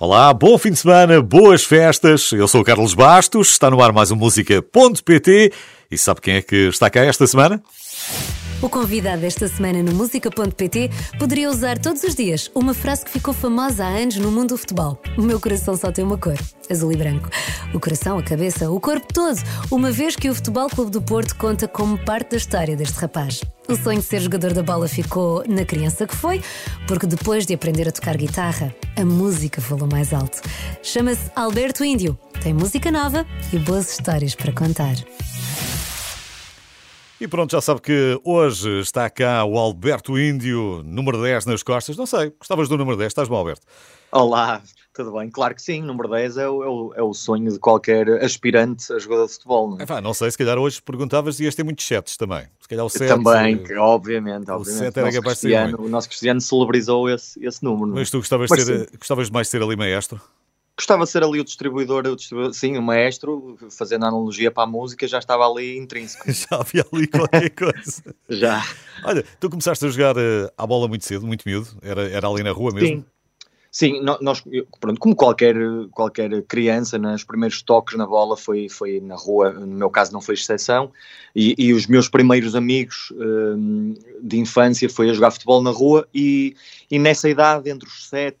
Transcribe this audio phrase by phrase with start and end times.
[0.00, 2.32] Olá, bom fim de semana, boas festas.
[2.32, 5.52] Eu sou o Carlos Bastos, está no ar mais um Música.pt
[5.90, 7.62] e sabe quem é que está cá esta semana?
[8.62, 13.32] O convidado desta semana no Música.pt poderia usar todos os dias uma frase que ficou
[13.32, 15.00] famosa há anos no mundo do futebol.
[15.16, 16.36] O meu coração só tem uma cor,
[16.68, 17.30] azul e branco.
[17.72, 19.38] O coração, a cabeça, o corpo todo,
[19.70, 23.40] uma vez que o Futebol Clube do Porto conta como parte da história deste rapaz.
[23.66, 26.42] O sonho de ser jogador da bola ficou na criança que foi,
[26.86, 30.38] porque depois de aprender a tocar guitarra, a música falou mais alto.
[30.82, 33.24] Chama-se Alberto Índio, tem música nova
[33.54, 34.96] e boas histórias para contar.
[37.20, 41.94] E pronto, já sabe que hoje está cá o Alberto Índio, número 10 nas costas.
[41.94, 43.08] Não sei, gostavas do número 10?
[43.08, 43.60] Estás bom, Alberto?
[44.10, 44.62] Olá,
[44.94, 45.28] tudo bem?
[45.28, 48.90] Claro que sim, número 10 é o, é o, é o sonho de qualquer aspirante
[48.90, 49.76] a jogador de futebol.
[49.76, 50.00] Não, é?
[50.00, 52.46] não sei, se calhar hoje perguntavas e ias ter muitos sets também.
[52.58, 53.06] Se calhar o set.
[53.06, 54.50] Também, eh, obviamente.
[54.50, 55.74] O era capaz de ser.
[55.78, 57.92] O nosso Cristiano celebrizou esse, esse número.
[57.92, 60.18] Mas tu gostavas, Mas, de ser, gostavas mais de ser ali maestro?
[60.80, 64.62] Gostava de ser ali o distribuidor, o distribuidor, sim, o maestro, fazendo a analogia para
[64.62, 66.24] a música, já estava ali intrínseco.
[66.32, 68.02] já havia ali qualquer coisa.
[68.30, 68.64] já.
[69.04, 72.42] Olha, tu começaste a jogar uh, à bola muito cedo, muito miúdo, era, era ali
[72.42, 72.88] na rua mesmo?
[72.88, 73.04] Sim.
[73.72, 74.42] Sim, nós,
[74.80, 75.54] pronto, como qualquer,
[75.92, 80.12] qualquer criança, né, os primeiros toques na bola foi, foi na rua, no meu caso
[80.12, 80.90] não foi exceção,
[81.36, 86.08] e, e os meus primeiros amigos um, de infância foi a jogar futebol na rua,
[86.12, 86.56] e,
[86.90, 88.36] e nessa idade, entre os 7,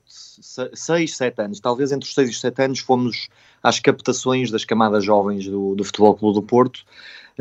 [0.74, 3.28] 6, 7 anos, talvez entre os 6 e os 7 anos, fomos
[3.62, 6.84] às captações das camadas jovens do, do Futebol Clube do Porto,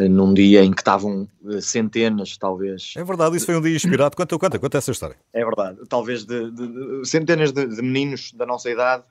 [0.08, 2.94] num dia em que estavam eh, centenas, talvez.
[2.96, 4.16] É verdade, isso foi um dia inspirado.
[4.16, 5.16] Conta, conta, conta essa história.
[5.34, 9.04] É verdade, talvez de, de, de centenas de, de, meninos da nossa idade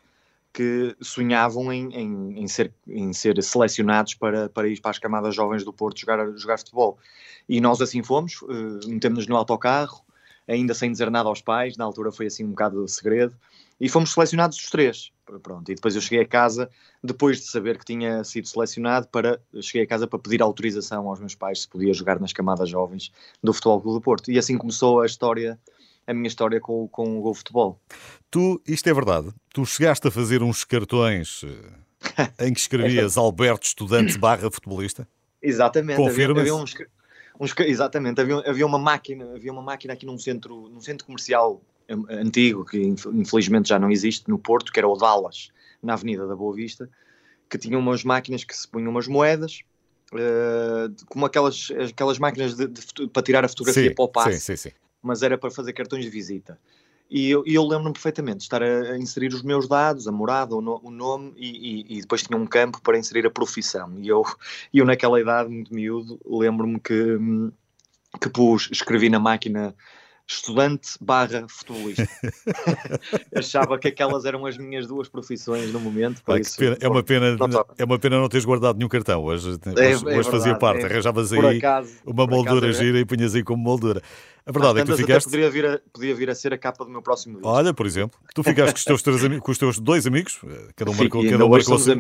[0.53, 5.35] que sonhavam em, em, em, ser, em ser selecionados para, para ir para as camadas
[5.35, 6.99] jovens do Porto jogar, jogar futebol.
[7.49, 10.03] E nós assim fomos, uh, metemos-nos no autocarro,
[10.47, 13.35] ainda sem dizer nada aos pais, na altura foi assim um bocado de segredo,
[13.81, 15.13] e fomos selecionados os três.
[15.43, 16.71] Pronto, e depois eu cheguei a casa,
[17.05, 21.21] depois de saber que tinha sido selecionado, para, cheguei a casa para pedir autorização aos
[21.21, 24.31] meus pais se podia jogar nas camadas jovens do Futebol Clube do Porto.
[24.33, 25.59] E assim começou a história,
[26.07, 27.79] a minha história com, com o futebol.
[28.31, 33.67] Tu, isto é verdade, tu chegaste a fazer uns cartões eh, em que escrevias Alberto
[33.67, 35.07] Estudante barra futebolista?
[35.43, 35.99] Exatamente.
[35.99, 36.75] Confirma havia, havia uns,
[37.39, 41.61] uns, exatamente, havia, havia uma máquina, havia uma máquina aqui num centro, num centro comercial
[42.11, 45.51] antigo, que infelizmente já não existe no Porto, que era o Dallas,
[45.83, 46.89] na Avenida da Boa Vista,
[47.49, 49.63] que tinha umas máquinas que se punham umas moedas,
[50.13, 54.41] uh, como aquelas, aquelas máquinas de, de, para tirar a fotografia sim, para o passe,
[54.41, 54.71] sim, sim,
[55.03, 56.59] mas era para fazer cartões de visita.
[57.11, 60.55] E eu, eu lembro-me perfeitamente de estar a, a, inserir os meus dados, a morada,
[60.55, 63.95] o, no, o nome, e, e, e, depois tinha um campo para inserir a profissão.
[63.99, 64.23] E eu,
[64.75, 67.19] eu naquela idade, muito miúdo, lembro-me que,
[68.21, 69.75] que pus, escrevi na máquina
[70.29, 72.07] estudante barra futebolista.
[73.35, 76.23] Achava que aquelas eram as minhas duas profissões no momento.
[76.27, 76.77] Ah, isso, pena.
[76.81, 77.37] É, uma pena,
[77.79, 79.25] é uma pena não teres guardado nenhum cartão.
[79.25, 82.85] Hoje, hoje, é, é hoje verdade, fazia parte, é, arranjavas aí acaso, uma moldura acaso,
[82.85, 84.03] gira e punhas aí como moldura.
[84.45, 85.25] A verdade é que tu ficaste.
[85.25, 87.49] Poderia vir, a, podia vir a ser a capa do meu próximo vídeo.
[87.49, 90.69] Olha, por exemplo, tu ficaste com os teus, amigos, com os teus dois amigos, eh,
[90.77, 91.97] cada um marcou, cada um marcou, seu,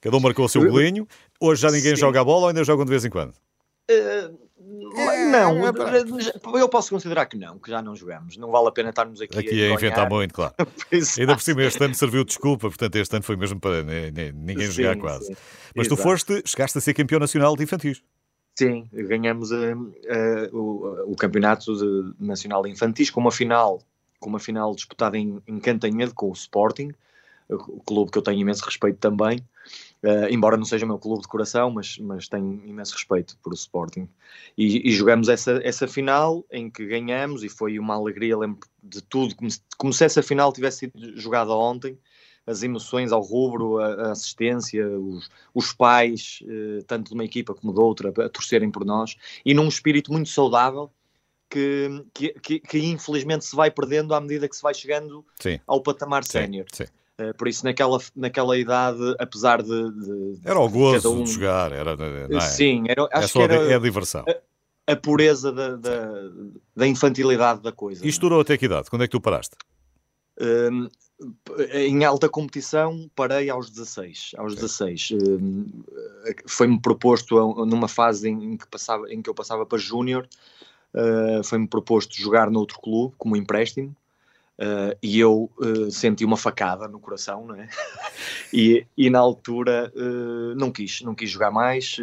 [0.00, 1.06] cada um marcou o seu golinho.
[1.40, 2.00] Hoje já ninguém Sim.
[2.00, 3.34] joga a bola ou ainda jogam de vez em quando?
[3.90, 4.38] Uh,
[5.00, 5.72] é, não, é
[6.60, 8.36] eu posso considerar que não, que já não jogamos.
[8.36, 10.54] Não vale a pena estarmos aqui, aqui a, a inventar muito, claro.
[11.18, 14.82] Ainda por cima, este ano serviu desculpa, portanto, este ano foi mesmo para ninguém sim,
[14.82, 15.26] jogar quase.
[15.26, 15.36] Sim.
[15.74, 16.00] Mas Exato.
[16.00, 18.02] tu foste, chegaste a ser campeão nacional de infantis.
[18.54, 23.82] Sim, ganhamos uh, uh, o, o, campeonato de, nacional de infantis com uma final,
[24.20, 26.92] com uma final disputada em, em Cantanhede com o Sporting,
[27.48, 29.42] o clube que eu tenho imenso respeito também.
[30.02, 33.52] Uh, embora não seja o meu clube de coração, mas, mas tenho imenso respeito por
[33.52, 34.08] o Sporting.
[34.58, 39.00] E, e jogamos essa, essa final em que ganhamos e foi uma alegria, lembro de
[39.00, 41.96] tudo, como se, como se essa final tivesse sido jogada ontem.
[42.44, 47.54] As emoções ao rubro, a, a assistência, os, os pais, uh, tanto de uma equipa
[47.54, 50.90] como de outra, a torcerem por nós, e num espírito muito saudável,
[51.48, 55.60] que, que, que, infelizmente se vai perdendo à medida que se vai chegando sim.
[55.66, 56.66] ao patamar sénior.
[57.20, 59.68] Uh, por isso, naquela, naquela idade, apesar de.
[59.68, 61.24] de era o gozo um...
[61.24, 61.94] de jogar, era.
[61.94, 62.40] Não é?
[62.40, 63.72] Sim, era, é acho é que era.
[63.72, 64.24] É a diversão.
[64.26, 66.10] A, a pureza da, da,
[66.74, 68.04] da, infantilidade da coisa.
[68.04, 68.88] E estourou até que idade?
[68.88, 69.56] Quando é que tu paraste?
[70.40, 70.90] Uh,
[71.72, 74.32] em alta competição parei aos 16.
[74.36, 75.10] Aos 16.
[75.10, 75.84] Uh,
[76.46, 80.26] foi-me proposto numa fase em que, passava, em que eu passava para júnior,
[80.94, 83.94] uh, foi-me proposto jogar noutro clube como empréstimo.
[84.62, 87.68] Uh, e eu uh, senti uma facada no coração, não é?
[88.54, 91.96] e, e na altura uh, não quis, não quis jogar mais.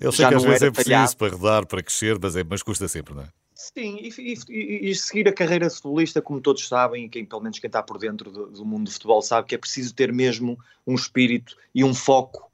[0.00, 2.86] eu sei que às vezes é preciso para rodar, para crescer, mas, é, mas custa
[2.86, 3.28] sempre, não é?
[3.56, 4.08] Sim, e,
[4.48, 7.66] e, e, seguir a carreira de futebolista, como todos sabem, e quem, pelo menos quem
[7.66, 10.94] está por dentro do, do mundo do futebol sabe, que é preciso ter mesmo um
[10.94, 12.48] espírito e um foco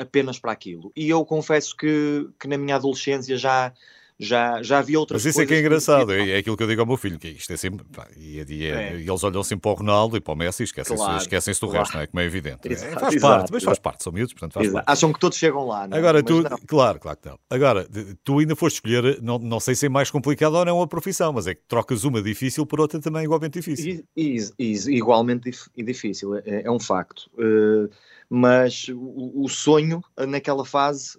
[0.00, 0.90] apenas para aquilo.
[0.96, 3.72] E eu confesso que, que na minha adolescência já
[4.20, 6.66] já, já havia outras Mas isso é que é engraçado, é, é aquilo que eu
[6.66, 7.86] digo ao meu filho, que isto é sempre.
[7.86, 8.96] Pá, e, e, é.
[8.96, 11.54] e, eles olham sempre para o Ronaldo e para o Messi e esquecem-se claro, esquecem
[11.58, 12.06] do resto, não é?
[12.06, 12.68] Como é evidente.
[12.70, 14.84] Exato, é, faz exato, parte, mas faz parte, são miúdos, portanto faz exato.
[14.84, 14.94] parte.
[14.94, 15.98] Acham que todos chegam lá, não é?
[15.98, 16.58] Agora, tu, não.
[16.66, 17.38] claro, claro que não.
[17.48, 17.88] Agora,
[18.22, 21.32] tu ainda foste escolher, não, não sei se é mais complicado ou não a profissão,
[21.32, 24.04] mas é que trocas uma difícil por outra também igualmente difícil.
[24.14, 27.30] E, igualmente difícil, é, é um facto.
[27.38, 27.88] Uh,
[28.28, 31.18] mas o, o sonho naquela fase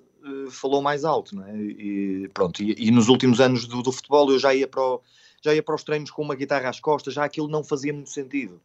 [0.49, 1.55] falou mais alto, não é?
[1.55, 5.01] E, pronto, e, e nos últimos anos do, do, futebol eu já ia, para o,
[5.41, 8.09] já ia para os treinos com uma guitarra às costas, já aquilo não fazia muito
[8.09, 8.59] sentido.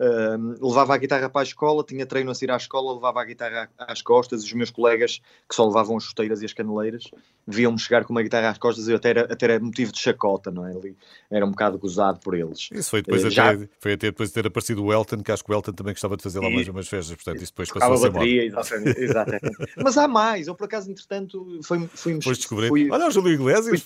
[0.00, 3.24] Uh, levava a guitarra para a escola, tinha treino a sair à escola, levava a
[3.24, 7.04] guitarra às costas e os meus colegas, que só levavam as chuteiras e as caneleiras,
[7.46, 10.50] viam-me chegar com uma guitarra às costas e até era, até era motivo de chacota,
[10.50, 10.72] não é?
[10.72, 10.96] Ali
[11.30, 12.68] era um bocado gozado por eles.
[12.72, 13.68] Isso foi depois, uh, até, já...
[13.78, 16.16] foi até depois de ter aparecido o Elton, que acho que o Elton também gostava
[16.16, 19.56] de fazer lá mais umas festas, portanto isso depois passou a bateria, exatamente, exatamente.
[19.80, 22.66] Mas há mais, eu por acaso, entretanto, fui, fui, fui descobrir.
[22.66, 23.84] Fui, Olha o Júlio Iglesias,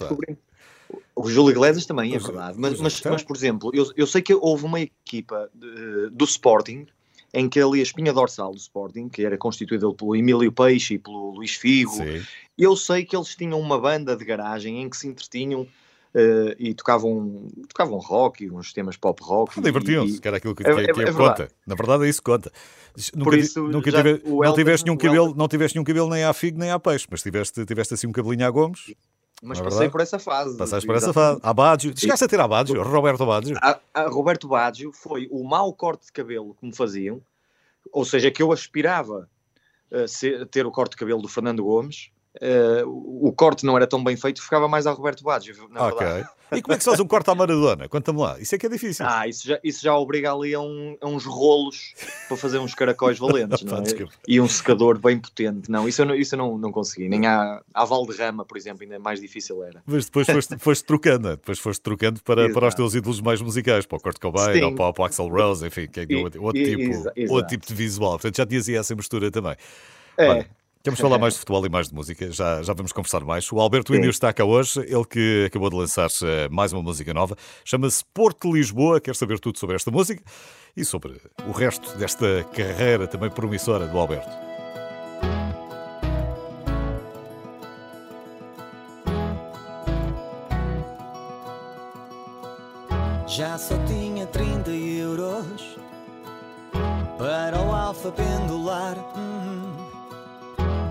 [1.15, 2.59] o Júlio Iglesias também, é verdade.
[2.59, 6.87] Mas, mas, mas, por exemplo, eu, eu sei que houve uma equipa de, do Sporting
[7.33, 10.99] em que ali a espinha dorsal do Sporting, que era constituída pelo Emílio Peixe e
[10.99, 12.23] pelo Luís Figo, Sim.
[12.57, 16.73] eu sei que eles tinham uma banda de garagem em que se entretinham uh, e
[16.75, 19.61] tocavam, tocavam rock, uns temas pop rock.
[19.61, 21.49] Divertiam-se, que era aquilo que, é, que, que é, é conta.
[21.67, 22.51] Na verdade é isso que conta.
[23.15, 26.59] Nunca, isso, nunca tive, não, tiveste nenhum cabelo, não tiveste nenhum cabelo nem à figo
[26.59, 28.93] nem à peixe, mas tiveste, tiveste assim um cabelinho a Gomes.
[29.43, 30.57] Mas é passei por essa fase.
[30.57, 31.41] Passaste por essa fase.
[31.55, 31.93] Baggio.
[31.97, 32.83] Chegaste a ter Baggio?
[32.83, 33.57] Roberto Baggio?
[33.63, 37.23] A, a Roberto Baggio foi o mau corte de cabelo que me faziam,
[37.93, 39.29] ou seja, que eu aspirava
[39.93, 42.11] a ter o corte de cabelo do Fernando Gomes,
[42.43, 46.25] uh, o corte não era tão bem feito, ficava mais a Roberto Baggio, na ok.
[46.53, 47.89] E como é que se faz um corte à Maradona?
[47.89, 48.39] Conta-me lá.
[48.41, 49.05] Isso é que é difícil.
[49.07, 51.95] Ah, isso já, isso já obriga ali a, um, a uns rolos
[52.27, 53.83] para fazer uns caracóis valentes, não é?
[54.27, 55.71] E um secador bem potente.
[55.71, 57.09] Não, isso eu não, isso eu não, não consegui.
[57.09, 59.83] Nem a, a Valderrama, por exemplo, ainda mais difícil era.
[59.87, 63.85] Mas depois foste, foste trocando, depois foste trocando para, para os teus ídolos mais musicais,
[63.85, 66.63] para o Kurt Cobain ou para, para o Axel Rose, enfim, que é outro, outro,
[66.63, 68.13] tipo, outro tipo de visual.
[68.13, 69.57] Portanto, já tinhas essa mistura também.
[70.17, 70.29] É.
[70.29, 70.47] Olha,
[70.85, 73.51] Vamos falar mais de futebol e mais de música, já, já vamos conversar mais.
[73.51, 77.13] O Alberto Índio está cá hoje, ele que acabou de lançar eh, mais uma música
[77.13, 80.23] nova, chama-se Porto Lisboa, quer saber tudo sobre esta música
[80.77, 84.31] e sobre o resto desta carreira também promissora do Alberto.
[93.27, 95.77] Já só tinha 30 euros
[97.19, 98.97] para o alfa pendular.
[99.17, 99.68] Hum.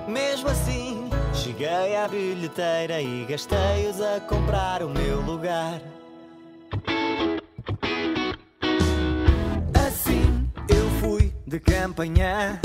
[0.08, 5.82] Mesmo assim, cheguei à bilheteira e gastei-os a comprar o meu lugar.
[9.86, 12.60] Assim eu fui de campanha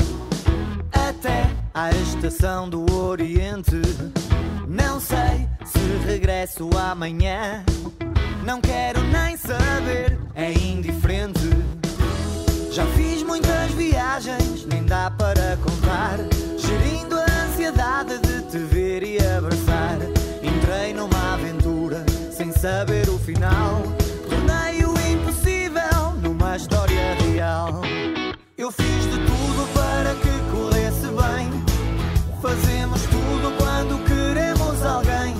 [0.91, 3.81] até à estação do Oriente.
[4.67, 7.63] Não sei se regresso amanhã.
[8.45, 11.49] Não quero nem saber, é indiferente.
[12.71, 16.17] Já fiz muitas viagens, nem dá para contar.
[16.57, 19.99] Gerindo a ansiedade de te ver e abraçar.
[20.41, 23.83] Entrei numa aventura sem saber o final.
[24.27, 27.81] Tornei o impossível numa história real.
[28.57, 31.63] Eu fiz de tudo para que corresse bem.
[32.41, 35.35] Fazemos tudo quando queremos alguém.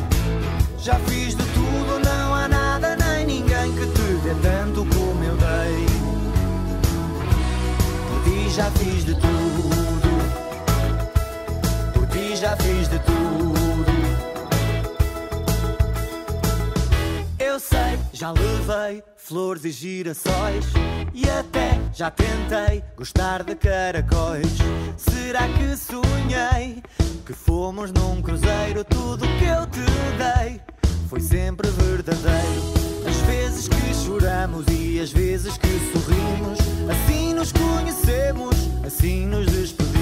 [0.78, 5.36] Já fiz de tudo, não há nada nem ninguém que te dê tanto como eu
[5.36, 5.86] dei.
[8.24, 9.33] Ti já fiz de tudo
[12.44, 13.86] já fiz de tudo.
[17.40, 20.66] Eu sei, já levei flores e girassóis.
[21.14, 24.58] E até já tentei gostar de caracóis.
[24.98, 26.84] Será que sonhei
[27.26, 28.84] que fomos num cruzeiro?
[28.84, 29.80] Tudo que eu te
[30.18, 30.60] dei
[31.10, 32.62] foi sempre verdadeiro.
[33.08, 36.60] As vezes que choramos e as vezes que sorrimos,
[36.92, 39.93] assim nos conhecemos, assim nos despedimos.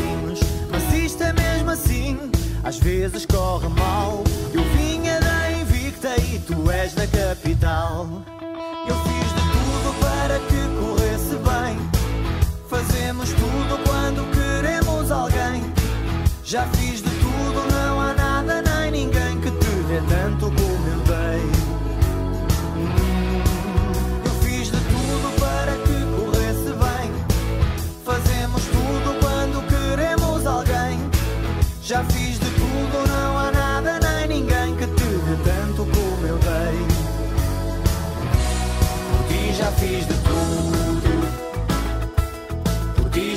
[0.94, 2.18] É mesmo assim
[2.64, 4.24] às vezes corre mal.
[4.54, 8.08] Eu vinha da Invicta e tu és da capital.
[8.88, 11.80] Eu fiz de tudo para que corresse bem.
[12.68, 15.74] Fazemos tudo quando queremos alguém.
[16.44, 16.91] Já fiz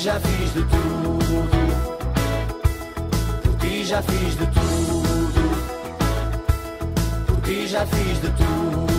[0.04, 1.48] já fiz de tudo.
[3.42, 5.02] Por ti já fiz de tudo.
[7.26, 8.93] Por ti já fiz de tudo.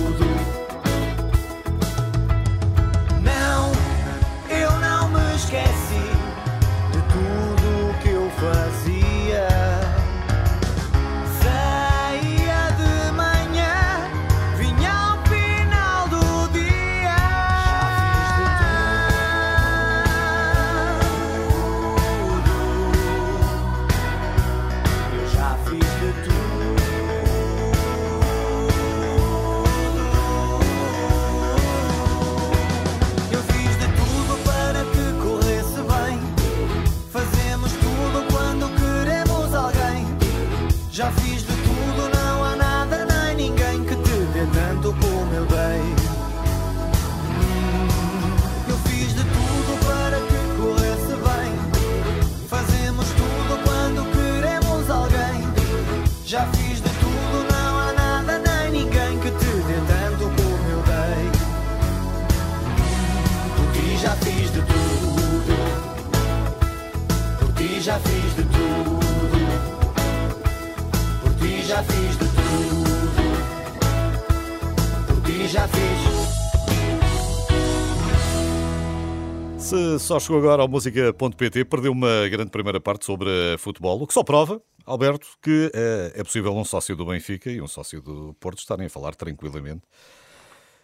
[79.75, 84.13] Se só chegou agora ao música.pt, perdeu uma grande primeira parte sobre futebol, o que
[84.13, 88.34] só prova, Alberto, que eh, é possível um sócio do Benfica e um sócio do
[88.39, 89.82] Porto estarem a falar tranquilamente,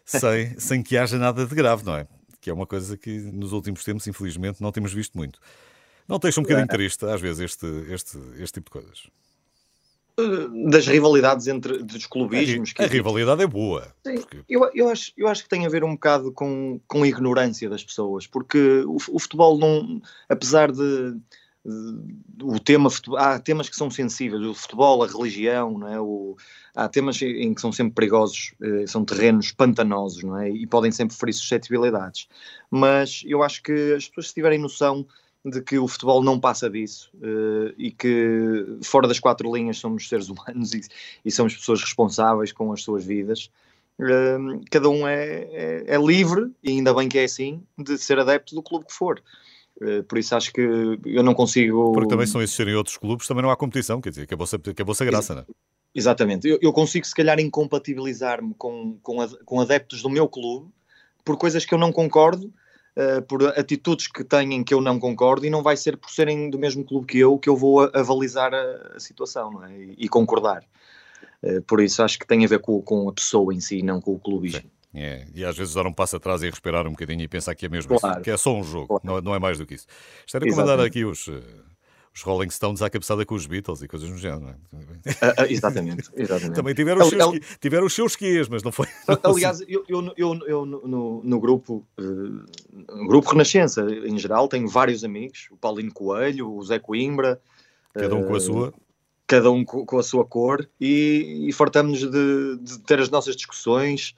[0.03, 0.19] sem,
[0.59, 2.07] sem que haja nada de grave, não é?
[2.41, 5.39] Que é uma coisa que nos últimos tempos, infelizmente, não temos visto muito.
[6.05, 9.07] Não deixa um bocadinho triste, às vezes, este, este, este tipo de coisas?
[10.69, 12.73] Das rivalidades entre dos A, clubismos.
[12.77, 12.87] a existem.
[12.87, 13.93] rivalidade é boa.
[14.05, 17.03] Sim, porque- eu, eu, acho, eu acho que tem a ver um bocado com, com
[17.03, 21.11] a ignorância das pessoas, porque o, o futebol não, apesar de,
[21.65, 25.99] de- o tema, há temas que são sensíveis, o futebol, a religião, não é?
[26.01, 26.35] o,
[26.75, 30.49] há temas em que são sempre perigosos, eh, são terrenos pantanosos, não é?
[30.49, 32.27] E podem sempre ferir suscetibilidades.
[32.71, 35.05] Mas eu acho que as pessoas se tiverem noção
[35.43, 40.07] de que o futebol não passa disso eh, e que fora das quatro linhas somos
[40.07, 40.81] seres humanos e,
[41.25, 43.49] e somos pessoas responsáveis com as suas vidas,
[44.01, 48.19] Hum, cada um é, é- é livre, e ainda bem que é assim, de ser
[48.19, 49.21] adepto do clube que for.
[49.79, 51.93] Uh, por isso acho que eu não consigo.
[51.93, 54.59] Porque também se não existirem outros clubes, também não há competição, quer dizer, acabou-se a,
[54.71, 55.45] acabou-se a graça, não é?
[55.93, 56.47] Exatamente.
[56.47, 60.69] Eu, eu consigo, se calhar, incompatibilizar-me com, com, ad- com adeptos do meu clube
[61.23, 62.51] por coisas que eu não concordo,
[62.97, 66.49] uh, por atitudes que têm que eu não concordo, e não vai ser por serem
[66.49, 69.71] do mesmo clube que eu que eu vou a- avalizar a, a situação é?
[69.77, 70.63] e, e concordar.
[71.43, 73.99] Uh, por isso acho que tem a ver com, com a pessoa em si, não
[73.99, 74.69] com o clubismo.
[74.93, 77.65] É, e às vezes dar um passo atrás e respirar um bocadinho e pensar que
[77.65, 78.15] é mesmo Claro.
[78.15, 79.01] isso, que é só um jogo, Claro.
[79.05, 79.87] não, é- não é mais do que isso.
[80.25, 80.89] Isto era como andar Exatamente.
[80.89, 81.41] aqui os, eh,
[82.13, 84.41] os Rolling Stones à cabeçada com os Beatles e coisas do género.
[84.41, 84.55] não é?
[85.21, 86.55] Ah, ah, exatamente, exatamente.
[86.55, 88.87] Também tiveram os, Ali- seus, ali- qui- tiveram os seus quias, mas não foi.
[89.23, 94.47] Aliás, eu, eu, eu, eu no- no, no grupo, eh, no grupo Renascença, em geral,
[94.49, 97.41] tenho vários amigos, o Paulino Coelho, o Zé Coimbra,
[97.93, 98.73] Cada um com a sua.
[99.27, 103.35] cada um co- com, a sua cor, e, e fartamos-nos de, de ter as nossas
[103.37, 104.13] discussões,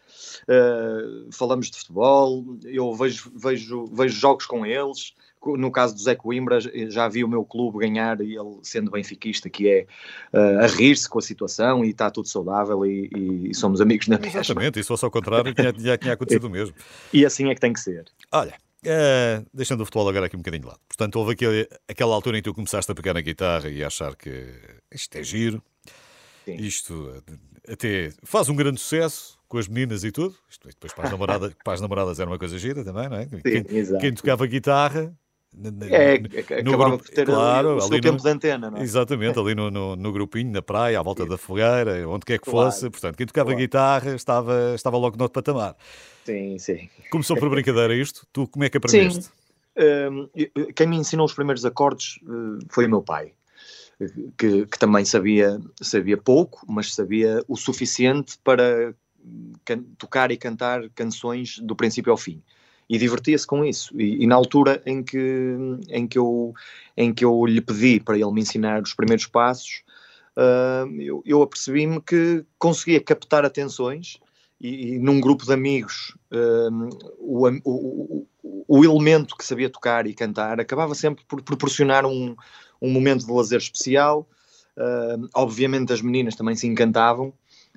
[0.47, 5.13] eh, falamos de futebol, eu vejo, vejo, vejo jogos com eles.
[5.45, 6.59] No caso do Zé Coimbra,
[6.89, 9.85] já vi o meu clube ganhar e ele sendo benfiquista, que é
[10.31, 14.07] eh, a rir-se com a situação e está tudo saudável e, e- e somos amigos
[14.07, 14.39] na mesma.
[14.39, 16.75] Exatamente, e se fosse ao contrário, tinha, tinha, tinha acontecido o mesmo.
[17.11, 18.05] E assim é que tem que ser.
[18.31, 18.53] Olha,
[18.85, 20.79] eh, deixando o futebol agora aqui um bocadinho de lado.
[20.87, 23.87] Portanto, houve aquele, aquela altura em que tu começaste a pegar na guitarra e a
[23.87, 24.45] achar que
[24.93, 25.61] isto é giro,
[26.45, 26.55] Sim.
[26.55, 27.23] isto
[27.67, 30.35] até faz um grande sucesso com as meninas e tudo.
[30.49, 33.25] Isto depois para as, namoradas, para as namoradas era uma coisa gira também, não é?
[33.25, 34.01] Quem, exato.
[34.01, 35.13] quem tocava guitarra.
[35.91, 36.17] É,
[36.63, 38.81] no acabava grupo- por ter claro, ali tempo no- de antena, não é?
[38.81, 42.49] Exatamente, ali no, no, no grupinho, na praia, à volta da fogueira, onde quer que
[42.49, 42.71] Claro.
[42.71, 42.89] fosse.
[42.89, 43.59] Portanto, quem tocava Claro.
[43.59, 45.75] guitarra estava, estava logo no outro patamar.
[46.25, 46.89] Sim, sim.
[47.11, 48.25] Começou por brincadeira isto.
[48.33, 49.29] Tu como é que aprendeste?
[49.77, 50.29] Hum,
[50.75, 53.33] quem me ensinou os primeiros acordes uh, foi o meu pai,
[54.37, 58.93] que, que também sabia, sabia pouco, mas sabia o suficiente para
[59.97, 62.41] tocar e cantar canções do princípio ao fim.
[62.93, 63.99] E divertia-se com isso.
[63.99, 65.57] E, e na altura em que,
[65.89, 66.53] em, que eu,
[66.95, 69.81] em que eu lhe pedi para ele me ensinar os primeiros passos,
[70.37, 74.19] uh, eu, eu apercebi-me que conseguia captar atenções
[74.61, 76.15] e, e num grupo de amigos
[77.17, 82.05] o, am- o, o, o elemento que sabia tocar e cantar acabava sempre por proporcionar
[82.05, 82.35] um,
[82.79, 84.29] um momento de lazer especial.
[84.77, 87.33] Uh, obviamente as meninas também se encantavam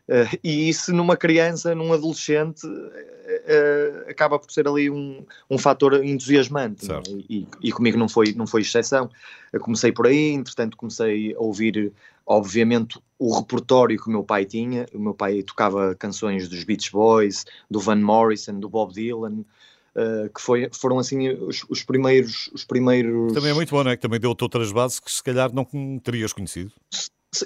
[0.08, 6.04] Uh, e isso numa criança, num adolescente, uh, acaba por ser ali um, um fator
[6.04, 6.90] entusiasmante.
[6.90, 7.02] É?
[7.28, 9.10] E, e, comigo não foi, não foi exceção.
[9.52, 11.92] Eu comecei por aí, entretanto comecei a ouvir,
[12.24, 14.86] obviamente, o repertório que o meu pai tinha.
[14.94, 19.44] O meu pai tocava canções dos Beach Boys, do Van Morrison, do Bob Dylan.
[19.96, 23.32] Uh, que foi, foram assim os, os, primeiros, os primeiros.
[23.32, 23.96] Também é muito bom, não é?
[23.96, 25.64] Que também deu-te outras bases que se calhar não
[25.98, 26.70] terias conhecido.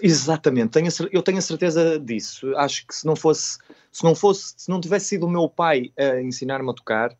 [0.02, 2.54] Exatamente, tenho, eu tenho a certeza disso.
[2.56, 3.58] Acho que se não fosse,
[3.90, 7.12] se não fosse, se não tivesse sido o meu pai a ensinar-me a tocar,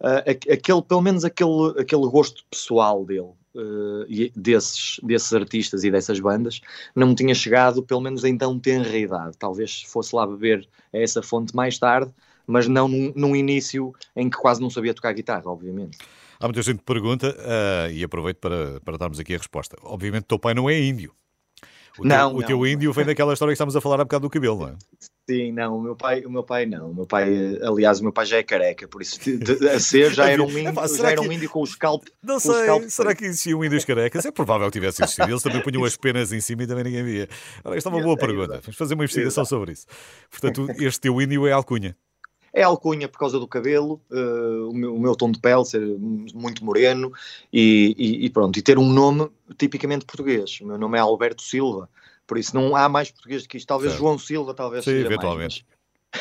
[0.00, 6.20] uh, aquele, pelo menos aquele, aquele gosto pessoal dele, uh, desses, desses artistas e dessas
[6.20, 6.60] bandas,
[6.94, 9.36] não me tinha chegado, pelo menos então tenra idade.
[9.38, 12.12] Talvez fosse lá beber a essa fonte mais tarde,
[12.46, 15.98] mas não num, num início em que quase não sabia tocar guitarra, obviamente.
[16.38, 19.76] Há muita gente que pergunta, uh, e aproveito para, para darmos aqui a resposta.
[19.82, 21.14] Obviamente, teu pai não é índio.
[21.98, 22.46] O não, teu, o não.
[22.46, 24.76] teu índio vem daquela história que estamos a falar há bocado do cabelo, não é?
[25.30, 26.90] Sim, não, o meu pai, o meu pai não.
[26.90, 29.80] O meu pai, aliás, o meu pai já é careca, por isso de, de, a
[29.80, 32.04] ser já era um índio, é, já era um índio com o scalp.
[32.22, 34.26] Não sei, scalp será que existiam índios carecas?
[34.26, 35.30] É provável que tivesse existido.
[35.30, 37.28] Eles também punham as penas em cima e também ninguém via.
[37.64, 38.60] Ora, esta é uma boa pergunta.
[38.60, 39.86] Vamos fazer uma investigação sobre isso.
[40.30, 41.96] Portanto, este teu índio é alcunha.
[42.56, 45.80] É alcunha por causa do cabelo, uh, o, meu, o, meu, tom de pele ser
[45.98, 47.12] muito moreno
[47.52, 50.60] e, e, e, pronto, e ter um nome tipicamente português.
[50.60, 51.88] O meu nome é Alberto Silva,
[52.24, 53.66] por isso não há mais português do que isto.
[53.66, 54.02] Talvez certo.
[54.02, 55.66] João Silva, talvez Sim, eventualmente.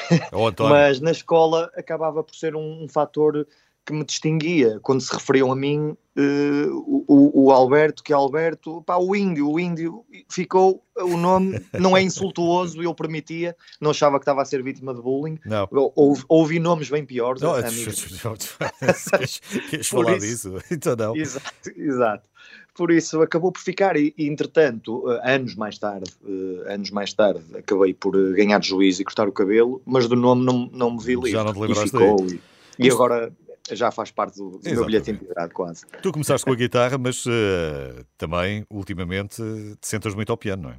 [0.09, 0.55] Mais, mas...
[0.69, 0.99] mas...
[1.01, 3.47] na escola acabava por ser um, um fator
[3.85, 8.81] que me distinguia quando se referiam a mim uh, o, o, Alberto, que é Alberto,
[8.83, 14.17] pá, o índio, o índio ficou, o nome não é insultuoso, eu permitia, não achava
[14.19, 15.37] que estava a ser vítima de bullying.
[15.45, 15.67] Não.
[15.71, 17.41] Ou, ouvi nomes bem piores.
[17.41, 20.65] Não, queres, queres falar isso, disso?
[20.71, 21.15] Então não.
[21.15, 22.29] Exato, exato.
[22.73, 27.43] Por isso acabou por ficar e, entretanto, uh, anos mais tarde, uh, anos mais tarde,
[27.55, 31.15] acabei por ganhar juízo e cortar o cabelo, mas do nome não, não me vi
[31.15, 31.31] livre.
[31.31, 32.41] Já não te lembraste e ficou, e,
[32.79, 33.31] e agora
[33.71, 35.85] já faz parte do, do meu bilhete integrado quase.
[36.01, 39.41] Tu começaste com a guitarra, mas uh, também, ultimamente,
[39.79, 40.77] te sentas muito ao piano, não é?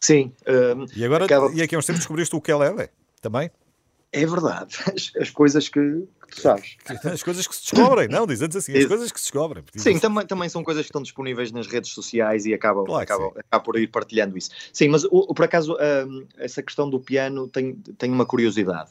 [0.00, 0.32] Sim.
[0.42, 1.50] Uh, e agora, acaba...
[1.52, 2.90] e aqui há uns tempos descobriste o que ela é,
[3.22, 3.50] também?
[4.12, 4.76] É verdade.
[4.94, 6.76] As, as coisas que, que, tu sabes.
[7.04, 8.26] As coisas que se descobrem, não?
[8.26, 9.64] Dizendo assim, as coisas que se descobrem.
[9.74, 13.32] Sim, também, também são coisas que estão disponíveis nas redes sociais e acabam, claro acabam,
[13.36, 14.50] acabam por ir partilhando isso.
[14.72, 18.90] Sim, mas o, por acaso, um, essa questão do piano tem, tem uma curiosidade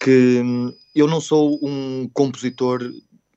[0.00, 2.80] que hum, eu não sou um compositor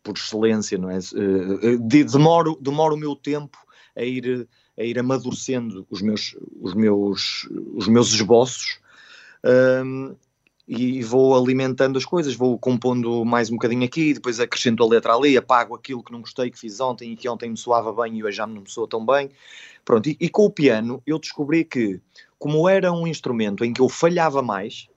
[0.01, 0.97] por excelência, não é?
[0.97, 3.57] Eh, eh, demoro, demoro o meu tempo
[3.95, 4.47] a ir,
[4.77, 8.79] a ir amadurecendo os meus, os meus, os meus esboços
[9.85, 10.15] um,
[10.67, 15.13] e vou alimentando as coisas, vou compondo mais um bocadinho aqui, depois acrescento a letra
[15.13, 18.17] ali, apago aquilo que não gostei que fiz ontem e que ontem me soava bem
[18.17, 19.29] e hoje já não me soa tão bem.
[19.83, 21.99] Pronto, e, e com o piano eu descobri que,
[22.39, 24.87] como era um instrumento em que eu falhava mais,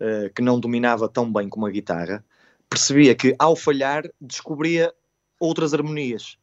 [0.00, 2.24] uh, que não dominava tão bem como a guitarra,
[2.68, 4.92] percebia que ao falhar descobria
[5.38, 6.38] outras harmonias.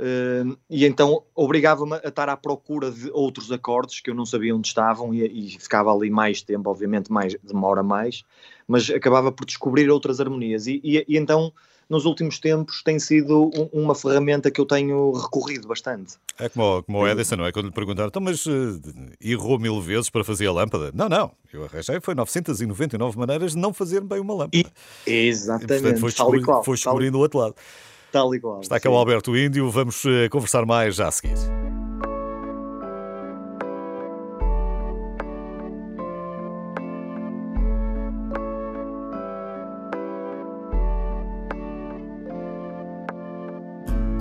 [0.00, 4.56] Uh, e então obrigava-me a estar à procura de outros acordes que eu não sabia
[4.56, 8.24] onde estavam e, e, ficava ali mais tempo, obviamente mais demora mais,
[8.66, 11.52] mas acabava por descobrir outras harmonias e, e, e então
[11.88, 16.14] nos últimos tempos tem sido um, uma ferramenta que eu tenho recorrido bastante.
[16.38, 17.52] É como, como o Edison, não é?
[17.52, 18.80] Quando lhe perguntaram, então, mas uh,
[19.20, 20.90] errou mil vezes para fazer a lâmpada?
[20.94, 21.32] Não, não.
[21.52, 24.70] Eu arranjei, foi 999 maneiras de não fazer bem uma lâmpada.
[25.06, 26.64] E, exatamente, e, portanto, foi tal qual.
[26.64, 27.54] Foi descobrindo o outro lado.
[28.10, 28.60] Tal e qual.
[28.60, 28.94] Está aqui sim.
[28.94, 31.36] o Alberto Índio, vamos uh, conversar mais já a seguir.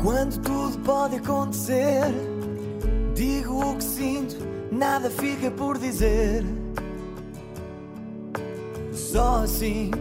[0.02, 2.06] Quando tudo pode acontecer,
[3.14, 4.36] digo o que sinto,
[4.72, 6.44] nada fica por dizer.
[8.92, 9.92] Só assim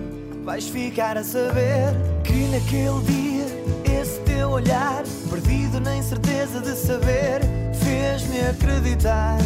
[0.43, 1.93] vais ficar a saber
[2.25, 7.43] que naquele dia esse teu olhar, perdido na incerteza de saber,
[7.75, 9.37] fez-me acreditar.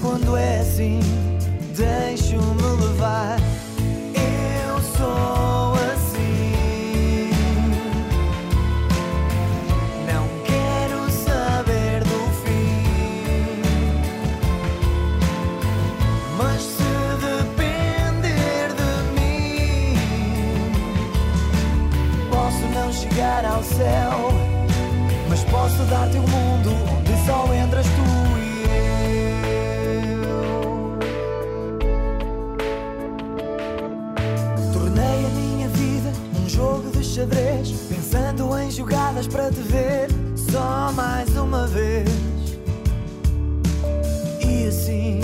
[0.00, 1.00] Quando é assim,
[1.74, 3.40] deixo-me levar.
[23.74, 24.30] Céu.
[25.28, 28.06] Mas posso dar-te um mundo onde só entras tu
[28.38, 28.64] e
[30.22, 30.28] eu.
[34.72, 40.92] Tornei a minha vida um jogo de xadrez, pensando em jogadas para te ver só
[40.92, 42.08] mais uma vez.
[44.40, 45.15] E assim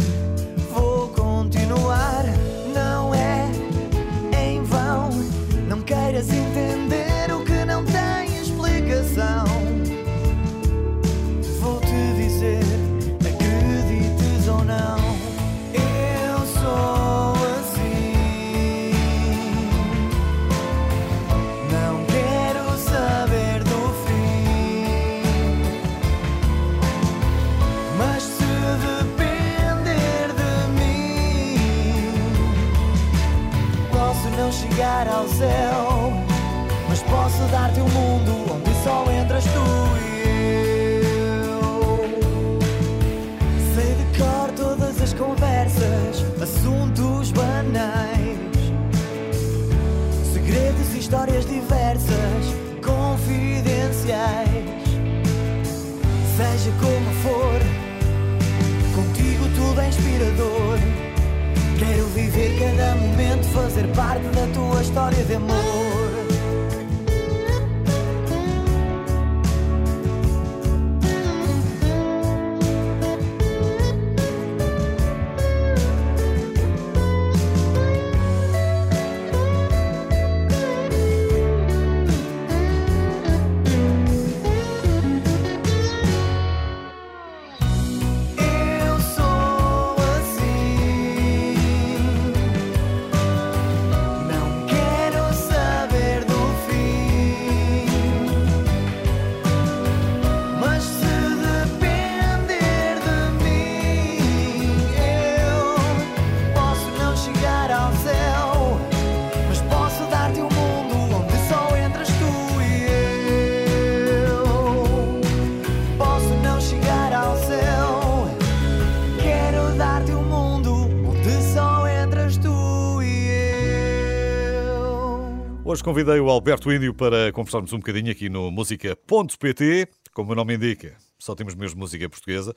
[125.72, 129.88] Hoje convidei o Alberto Índio para conversarmos um bocadinho aqui no música.pt.
[130.12, 132.54] Como o nome indica, só temos mesmo música portuguesa.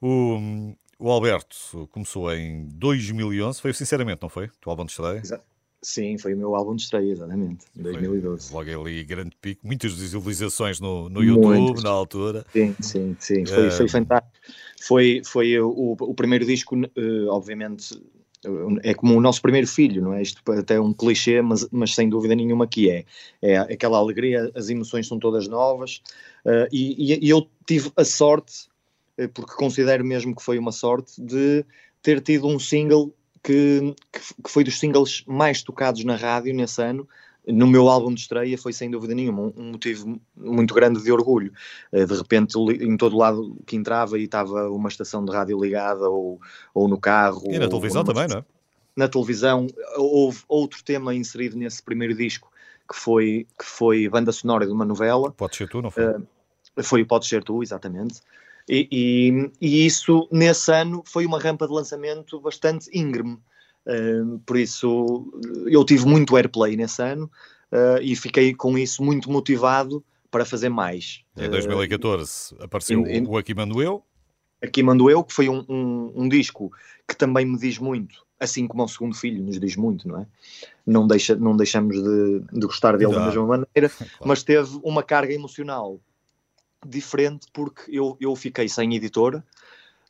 [0.00, 0.38] O,
[1.00, 4.48] o Alberto começou em 2011, foi sinceramente, não foi?
[4.64, 5.18] O álbum de estreia?
[5.18, 5.42] Exa-
[5.82, 8.52] Sim, foi o meu álbum de estreia, exatamente, em 2012.
[8.54, 9.66] Logo ali, grande pico.
[9.66, 11.82] Muitas visualizações no, no YouTube, Muitas.
[11.82, 12.46] na altura.
[12.52, 14.32] Sim, sim, sim, foi, foi Eh, fantástico.
[14.80, 18.00] Foi, foi o, o primeiro disco, eh, obviamente,
[18.82, 20.22] é como o nosso primeiro filho, não é?
[20.22, 23.04] Isto até é um clichê, mas, mas sem dúvida nenhuma que é.
[23.42, 26.02] É aquela alegria, as emoções são todas novas
[26.44, 28.68] eh, e, e- eu tive a sorte,
[29.16, 31.64] eh, porque considero mesmo que foi uma sorte, de
[32.02, 36.80] ter tido um single que, que que foi dos singles mais tocados na rádio nesse
[36.82, 37.08] ano.
[37.48, 41.52] No meu álbum de estreia foi sem dúvida nenhuma um, motivo muito grande de orgulho.
[41.90, 46.08] Eh, de repente em todo lado que entrava e estava uma estação de rádio ligada
[46.08, 46.40] ou,
[46.74, 47.42] ou no carro.
[47.50, 48.44] E na televisão numa- também, não é?
[48.96, 52.50] Na televisão houve outro tema inserido nesse primeiro disco
[52.90, 55.30] que foi, que foi banda sonora de uma novela.
[55.32, 56.04] Pode ser tu, não foi?
[56.82, 58.20] Foi o Pode Ser Tu, exatamente.
[58.68, 63.38] E, e- e isso, nesse ano, foi uma rampa de lançamento bastante íngreme.
[63.88, 65.32] Uh, por isso,
[65.66, 67.30] eu tive muito airplay nesse ano
[67.72, 71.22] uh, e fiquei com isso muito motivado para fazer mais.
[71.36, 74.02] Em Uh, 2014 apareceu em- em- o Aqui Mando Eu.
[74.62, 76.70] Aqui Mando Eu, que foi um, um- um disco
[77.06, 80.26] que também me diz muito, assim como o segundo filho nos diz muito, não é?
[80.86, 83.26] Não, deixa, não deixamos de, de gostar dele da Não.
[83.26, 83.90] mesma maneira,
[84.22, 85.98] mas teve uma carga emocional
[86.86, 89.42] diferente porque eu, eu fiquei sem editora,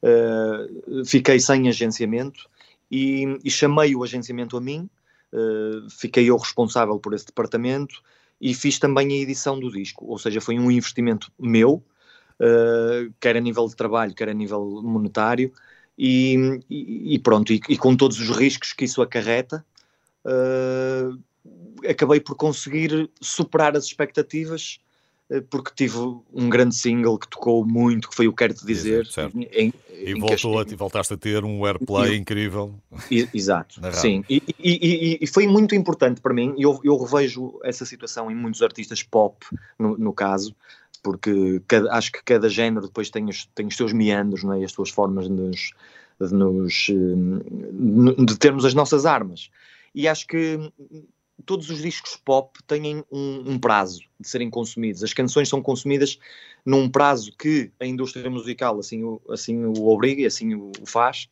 [0.03, 0.69] eh,
[1.07, 2.49] fiquei sem agenciamento
[2.91, 4.89] e, e chamei o agenciamento a mim,
[5.33, 8.03] eh, fiquei eu responsável por esse departamento
[8.41, 11.83] e fiz também a edição do disco, ou seja, foi um investimento meu,
[12.41, 15.53] eh, quer a nível de trabalho, quer a nível monetário,
[15.99, 16.37] e,
[16.71, 19.65] e- pronto, e, e com todos os riscos que isso acarreta,
[20.27, 21.11] eh,
[21.91, 24.81] acabei por conseguir superar as expectativas
[25.51, 25.99] porque tive
[26.33, 29.37] um grande single que tocou muito, que foi o Quero Te Dizer, Certo.
[29.39, 32.75] em- E em voltou a, voltaste a ter um airplay incrível.
[33.11, 34.25] I- Exato, sim.
[34.29, 38.35] E, e- e- foi muito importante para mim, e eu, eu revejo essa situação em
[38.35, 39.45] muitos artistas pop,
[39.79, 40.55] no, no caso,
[41.03, 44.61] porque cada- acho que cada género depois tem os, tem os seus meandros, não é?
[44.61, 45.73] E as suas formas de nos,
[46.21, 49.51] de, nos, hum, de termos as nossas armas.
[49.95, 50.59] E acho que
[51.49, 55.03] todos os discos pop têm um, um prazo de serem consumidos.
[55.03, 56.19] As canções são consumidas
[56.63, 61.27] num prazo que a indústria musical assim o, assim o obriga e assim o, faz.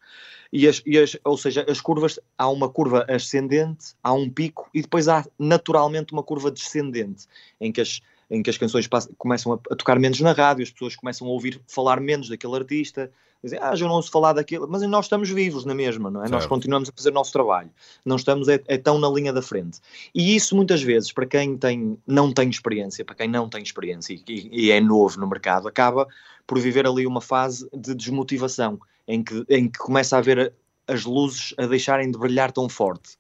[0.50, 4.70] E as, e as- ou seja, as curvas, há uma curva ascendente, há um pico
[4.72, 7.26] e depois há naturalmente uma curva descendente,
[7.61, 8.00] em que as,
[8.31, 11.26] em que as canções passam- começam a, a tocar menos na rádio, as pessoas começam
[11.26, 13.12] a ouvir falar menos daquele artista,
[13.46, 16.28] dizem, ah, já não ouço falar daquilo, mas nós estamos vivos na mesma, não é?
[16.28, 16.48] Nós Certo.
[16.48, 17.70] continuamos a fazer o nosso trabalho,
[18.04, 19.78] não estamos é, é tão na linha da frente.
[20.14, 24.14] E isso muitas vezes, para quem tem, não tem experiência, para quem não tem experiência
[24.14, 26.06] e, e- é novo no mercado, acaba
[26.46, 28.78] por viver ali uma fase de desmotivação,
[29.09, 30.52] em que, em que começa a ver
[30.87, 33.18] as luzes a deixarem de brilhar tão forte.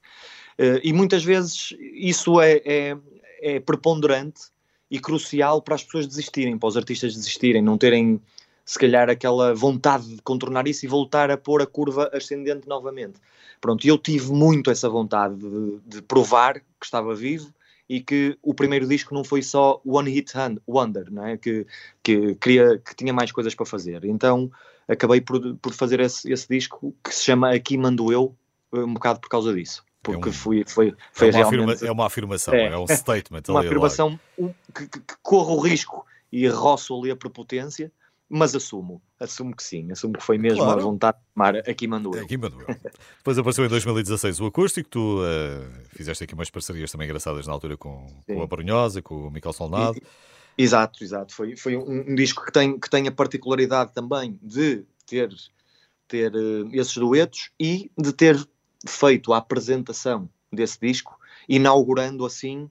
[0.58, 2.96] Eh, e muitas vezes isso é, é,
[3.40, 4.42] é preponderante
[4.90, 8.20] e crucial para as pessoas desistirem, para os artistas desistirem, não terem
[8.66, 13.20] se calhar aquela vontade de contornar isso e voltar a pôr a curva ascendente novamente.
[13.60, 17.54] Pronto, eu tive muito essa vontade de, de provar que estava vivo
[17.88, 20.32] e que o primeiro disco não foi só One Hit
[20.66, 21.36] Wonder, não é?
[21.36, 21.64] que,
[22.02, 24.04] que, queria, que tinha mais coisas para fazer.
[24.04, 24.50] Então
[24.88, 28.34] acabei por, por fazer esse, esse disco que se chama Aqui Mando Eu,
[28.72, 29.84] um bocado por causa disso.
[30.02, 31.70] Porque é um, foi, foi, foi é uma realmente.
[31.70, 33.42] Afirma, é uma afirmação, é, é um statement.
[33.48, 34.18] uma afirmação
[34.74, 37.92] que, que, que corre o risco e roço ali a prepotência,
[38.28, 40.80] mas assumo, assumo que sim, assumo que foi mesmo claro.
[40.80, 42.24] a vontade de tomar aqui mandou eu.
[42.24, 42.76] Aqui mandou eu.
[43.18, 47.52] Depois apareceu em 2016 o acústico, tu uh, fizeste aqui umas parcerias também engraçadas na
[47.52, 50.00] altura com, com a Baronhosa, com o Miquel Solnado.
[50.58, 51.34] Exato, exato.
[51.34, 55.30] Foi, foi um, um, disco que tem, que tem a particularidade também de ter,
[56.08, 58.36] ter uh, esses duetos e de ter
[58.88, 62.70] feito a apresentação desse disco, inaugurando assim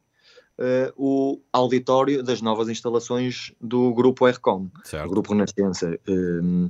[0.60, 5.06] uh, o auditório das novas instalações do Grupo RCOM, certo.
[5.06, 6.00] o Grupo Renascença.
[6.08, 6.70] Um,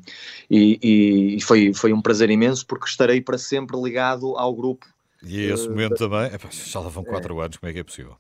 [0.50, 4.86] e, e foi, foi um prazer imenso porque estarei para sempre ligado ao grupo.
[5.24, 7.84] E esse uh, momento também, já lá vão quatro é, anos, como é que é
[7.84, 8.16] possível?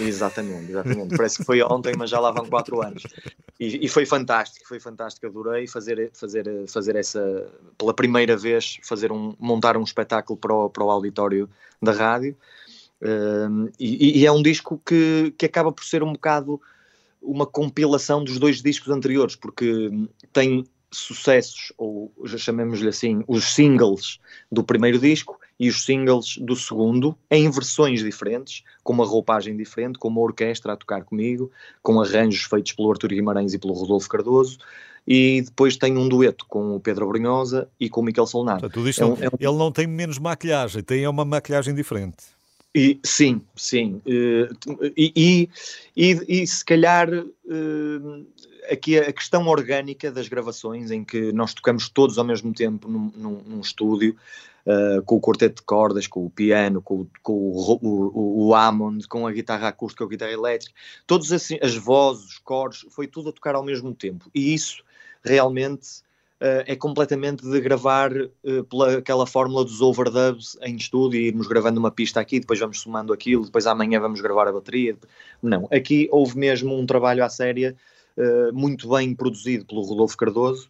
[0.00, 1.16] Exatamente, exatamente.
[1.16, 3.02] Parece que foi ontem, mas já lá vão quatro anos.
[3.58, 5.26] E, e, foi fantástico, foi fantástico.
[5.26, 7.46] Adorei fazer, fazer, fazer essa,
[7.76, 11.48] pela primeira vez, fazer um, montar um espetáculo para o, para o auditório
[11.80, 12.36] da rádio.
[13.78, 16.60] E, e, é um disco que, que acaba por ser um bocado
[17.20, 19.90] uma compilação dos dois discos anteriores, porque
[20.32, 24.18] tem sucessos, ou já chamemos-lhe assim, os singles
[24.50, 29.98] do primeiro disco e os singles do segundo, em versões diferentes, com uma roupagem diferente,
[29.98, 31.50] com uma orquestra a tocar comigo,
[31.82, 34.58] com arranjos feitos pelo Artur Guimarães e pelo Rodolfo Cardoso,
[35.06, 38.66] e depois tem um dueto com o Pedro Brunhosa e com o Miquel Solnado.
[39.02, 39.50] é um, é um...
[39.50, 42.24] Ele não tem menos maquilhagem, tem uma maquilhagem diferente.
[42.74, 44.00] E, sim, sim.
[44.06, 44.48] E,
[44.96, 45.48] e,
[45.96, 47.08] e, e se calhar
[48.70, 53.12] aqui a questão orgânica das gravações, em que nós tocamos todos ao mesmo tempo num,
[53.14, 54.16] num, num estúdio,
[54.66, 59.06] uh, com o quarteto de cordas, com o piano, com, com o, o, o, Hammond,
[59.08, 60.74] com a guitarra acústica, com a guitarra elétrica,
[61.06, 64.30] todos assim, as vozes, os coros, foi tudo a tocar ao mesmo tempo.
[64.34, 64.82] E isso
[65.24, 66.02] realmente
[66.42, 71.46] uh, é completamente de gravar uh, pela aquela fórmula dos overdubs em estúdio e irmos
[71.46, 74.96] gravando uma pista aqui, depois vamos somando aquilo, depois amanhã vamos gravar a bateria.
[75.40, 77.76] Não, aqui houve mesmo um trabalho à séria
[78.16, 80.68] uh, muito bem produzido pelo Rodolfo Cardoso.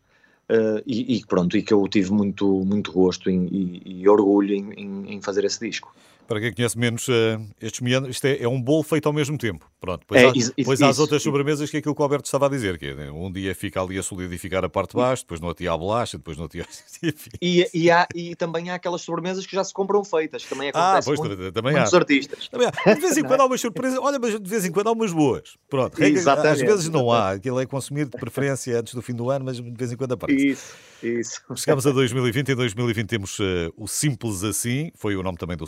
[0.85, 4.73] E, e, pronto, e que eu tive muito, muito gosto em, e, e, orgulho em,
[4.75, 5.95] em, em fazer esse disco.
[6.27, 7.13] Para quem conhece menos uh,
[7.61, 9.71] estes meandros, isto é, é, um bolo feito ao mesmo tempo.
[9.81, 12.01] Pronto, depois, é, há, isso, depois isso, há as outras sobremesas que é aquilo que
[12.01, 14.91] o Alberto estava a dizer, que é, um dia fica ali a solidificar a parte
[14.91, 16.67] de baixo, depois no outro dia a bolacha, depois no outro dia...
[17.43, 20.97] e, e, há, e também há aquelas sobremesas que já se compram feitas, também ah,
[20.99, 21.99] acontece ah, pois, muito, também muitos há.
[21.99, 22.49] artistas.
[22.49, 22.95] Também há.
[22.95, 25.13] De vez em quando há umas surpresas, olha, mas de vez em quando há umas
[25.13, 25.57] boas.
[25.69, 29.29] Pronto, regra, às vezes não há, aquilo é consumir de preferência antes do fim do
[29.31, 30.49] ano, mas de vez em quando aparece.
[30.49, 31.41] Isso, isso.
[31.57, 35.65] Chegamos a 2020, em 2020 temos uh, o Simples Assim, foi o nome também do,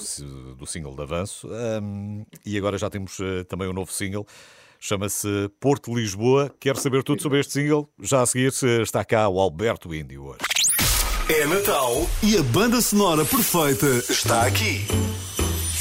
[0.57, 4.27] do single da Avanço, um, e agora já temos uh, também um novo single.
[4.79, 6.55] Chama-se Porto Lisboa.
[6.61, 7.89] Quer saber tudo sobre este single?
[8.01, 10.41] Já a seguir está cá o Alberto Índio hoje.
[11.29, 14.85] É Natal e a banda sonora perfeita está aqui.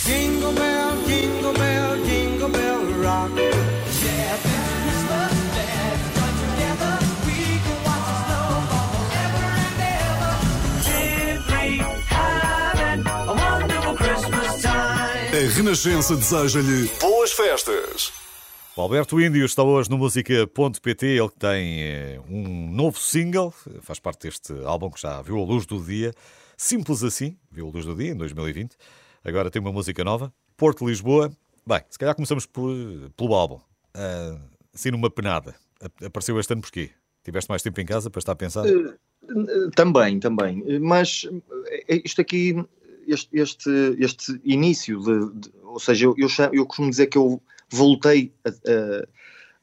[0.05, 3.52] Jingle bell, jingle bell, jingle bell rock.
[15.55, 18.11] Renascença deseja-lhe boas festas.
[18.75, 21.05] O Alberto Índio está hoje no música.pt.
[21.05, 25.67] Ele tem eh, um novo single, faz parte deste álbum que já viu a luz
[25.67, 26.11] do dia.
[26.57, 28.75] Simples assim, viu a luz do dia em 2020.
[29.23, 31.31] Agora tem uma música nova, Porto Lisboa.
[31.67, 32.73] Bem, se calhar começamos por,
[33.15, 33.59] pelo álbum.
[33.95, 34.41] Uh,
[34.73, 35.53] assim numa penada.
[36.03, 36.89] Apareceu este ano porquê?
[37.23, 38.65] Tiveste mais tempo em casa para estar a pensar?
[38.65, 40.79] Uh, também, também.
[40.79, 41.27] Mas
[41.87, 42.55] isto aqui
[43.07, 47.41] este, este, este início, de, de, ou seja, eu, eu, eu, costumo dizer que eu
[47.69, 49.07] voltei a, a,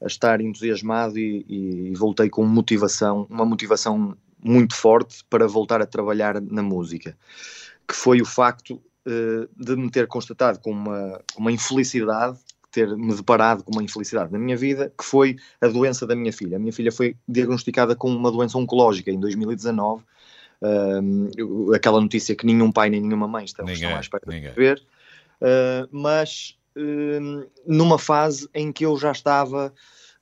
[0.03, 5.85] a estar entusiasmado e, e, voltei com motivação, uma motivação muito forte para voltar a
[5.85, 7.17] trabalhar na música,
[7.87, 12.39] que foi o facto uh, de me ter constatado com uma, uma infelicidade
[12.71, 16.31] ter me deparado com uma infelicidade na minha vida, que foi a doença da minha
[16.31, 16.55] filha.
[16.55, 20.03] A minha filha foi diagnosticada com uma doença oncológica em 2019
[20.61, 24.49] uh, aquela notícia que nenhum pai nem nenhuma mãe estão, ninguém, estão à espera ninguém.
[24.49, 24.83] de ver,
[25.41, 26.57] uh, mas
[27.67, 29.73] numa fase em que eu já estava,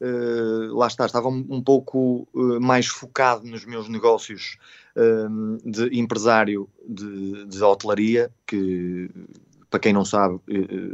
[0.02, 4.58] uh, lá está, estava um, um pouco mais focado nos meus negócios
[5.64, 9.10] de empresário de, de hotelaria, que
[9.70, 10.42] para quem não sabe,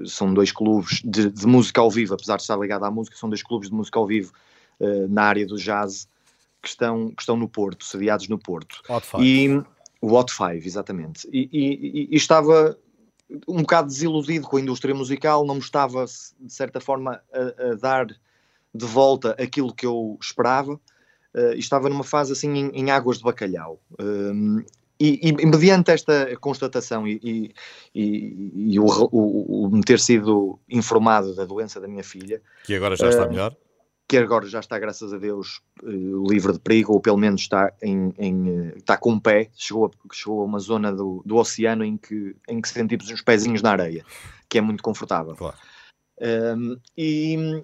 [0.05, 3.29] são dois clubes de, de, música ao vivo, apesar de estar ligado à música, são
[3.29, 4.33] dois clubes de música ao vivo
[4.79, 6.07] uh, na área do jazz
[6.65, 8.81] que estão, que estão no Porto, sediados no Porto.
[8.89, 9.23] Hot Five.
[9.23, 9.63] E,
[10.01, 11.27] o Hot Five, exatamente.
[11.31, 12.77] E, e, e, estava
[13.47, 17.75] um bocado desiludido com a indústria musical, não me estava, de certa forma, a, a
[17.75, 20.73] dar de volta aquilo que eu esperava.
[21.33, 23.79] Uh, estava numa fase assim em, em águas de bacalhau.
[23.93, 24.63] Uh,
[24.99, 27.53] e, e, mediante esta constatação e, e,
[27.93, 32.41] e, e o, o, o, me ter sido informado da doença da minha filha.
[32.63, 33.55] Que agora já está uh, melhor?
[34.07, 37.73] Que agora já está, graças a Deus, uh, livre de perigo, ou pelo menos está,
[37.81, 39.49] em, em uh, está com um pé.
[39.55, 43.21] Chegou a, chegou a uma zona do, do oceano em que, em que sentimos uns
[43.21, 44.05] pezinhos na areia,
[44.47, 45.35] que é muito confortável.
[45.35, 45.57] Claro.
[46.95, 47.61] e,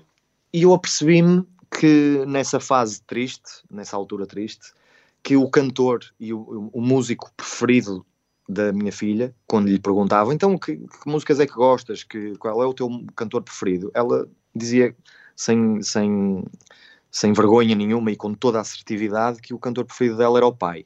[0.54, 4.74] e eu apercebi-me que nessa fase triste, nessa altura triste,
[5.24, 8.06] que o cantor e o, o, músico preferido
[8.50, 12.62] da minha filha, quando lhe perguntavam então que, que, músicas é que gostas, que, qual
[12.62, 14.96] é o teu cantor preferido, ela dizia
[15.42, 16.44] sem, sem,
[17.10, 20.56] sem vergonha nenhuma e com toda a assertividade que o cantor preferido dela era o
[20.56, 20.86] pai.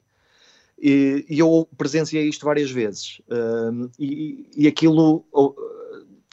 [0.80, 3.20] E, e eu presenciei isto várias vezes
[3.98, 5.24] e, e aquilo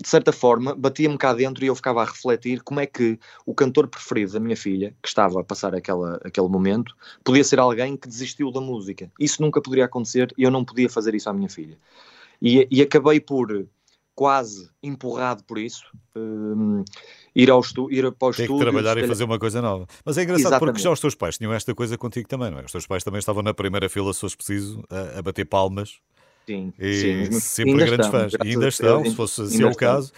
[0.02, 3.54] de certa forma, batia-me cá dentro e eu ficava a refletir como é que o
[3.54, 7.96] cantor preferido da minha filha, que estava a passar aquela, aquele momento, podia ser alguém
[7.96, 9.10] que desistiu da música.
[9.20, 11.78] Isso nunca poderia acontecer e eu não podia fazer isso à minha filha.
[12.42, 13.66] E, e acabei por,
[14.16, 16.84] quase empurrado por isso, um,
[17.36, 18.66] ir, ao estu ir para o Tem estúdio...
[18.66, 19.88] que trabalhar e fazer uma coisa nova.
[20.06, 20.74] Mas é engraçado Exatamente.
[20.74, 22.66] porque já os teus pais tinham esta coisa contigo também, não é?
[22.66, 26.00] Os teus pais também estavam na primeira fila, se fosse preciso, a, a bater palmas
[26.46, 27.40] Sim, e sim.
[27.40, 28.34] sempre grandes estão, fãs.
[28.34, 30.12] E ainda estão, se fosse assim é o caso.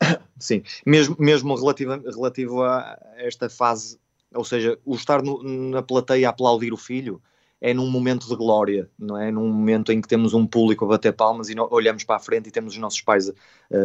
[0.38, 3.98] Sim, mesmo, mesmo relativo, relativo a esta fase,
[4.32, 7.20] ou seja, o estar no, na plateia a aplaudir o filho
[7.60, 9.30] é num momento de glória, não é?
[9.30, 12.48] Num momento em que temos um público a bater palmas e olhamos para a frente
[12.48, 13.34] e temos os nossos pais uh,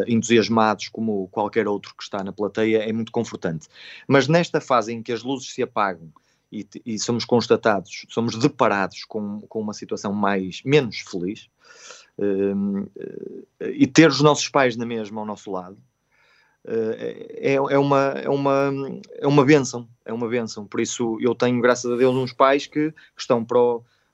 [0.07, 3.67] entusiasmados como qualquer outro que está na plateia, é muito confortante.
[4.07, 6.11] Mas nesta fase em que as luzes se apagam
[6.51, 11.49] e, e somos constatados, somos deparados com, com uma situação mais menos feliz,
[12.19, 12.91] uh,
[13.59, 15.92] e ter os nossos pais na mesma ao nosso lado uh,
[16.65, 18.71] é, é, uma, é, uma,
[19.17, 20.65] é uma benção, é uma benção.
[20.65, 23.59] Por isso eu tenho, graças a Deus, uns pais que, que estão para,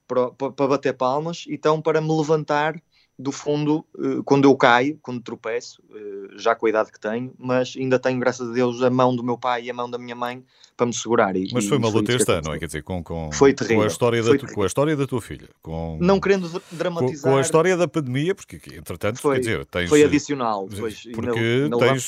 [0.08, 2.82] para, para bater palmas e estão para me levantar
[3.20, 7.34] do fundo, eh, quando eu caio, quando tropeço, eh, já com a idade que tenho,
[7.38, 9.98] mas ainda tenho, graças a Deus, a mão do meu pai e a mão da
[9.98, 10.42] minha mãe
[10.78, 11.36] para me segurar.
[11.36, 12.60] E, mas foi uma luta este ano, não é?
[12.60, 15.22] Quer dizer, com, com, foi terrível, com, a história da, com a história da tua
[15.22, 15.50] filha.
[15.62, 17.24] Com, não querendo dramatizar.
[17.24, 19.90] Com, com, a história da pandemia, porque entretanto, foi, quer dizer, tens.
[19.90, 22.08] Foi adicional, depois, porque não, não tens,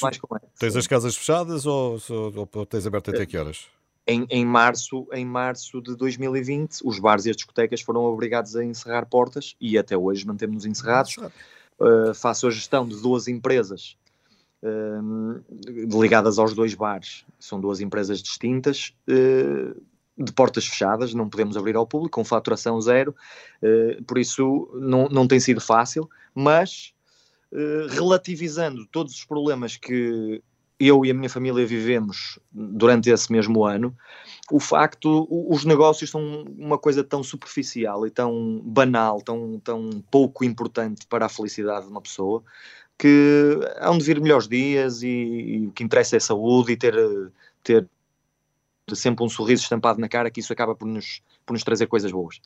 [0.58, 3.65] tens as casas fechadas ou, ou, ou tens aberto até que horas?
[4.12, 8.63] Em, em, março, em março de 2020, os bares e as discotecas foram obrigados a
[8.63, 11.17] encerrar portas e até hoje mantemos-nos encerrados.
[11.17, 13.97] Uh, faço a gestão de duas empresas
[14.62, 17.26] uh, ligadas aos dois bares.
[17.39, 19.82] São duas empresas distintas, uh,
[20.17, 23.15] de portas fechadas, não podemos abrir ao público, com faturação zero,
[24.06, 26.93] por isso não, não tem sido fácil, mas
[27.89, 30.43] relativizando todos os problemas que
[30.88, 33.96] eu e a minha família vivemos durante esse mesmo ano,
[34.52, 40.44] o facto, os negócios são uma coisa tão superficial e tão banal, tão, tão pouco
[40.44, 42.44] importante para a felicidade de uma pessoa,
[42.98, 46.96] que hão de vir melhores dias e, e o que interessa é saúde e ter,
[47.63, 47.88] ter
[48.94, 52.12] sempre um sorriso estampado na cara, que isso acaba por nos, por nos trazer coisas
[52.12, 52.41] boas.